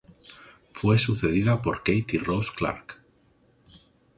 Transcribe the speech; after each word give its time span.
Fue 0.71 0.97
sucedida 0.97 1.61
por 1.61 1.83
Katie 1.83 2.17
Rose 2.17 2.49
Clarke. 2.55 2.95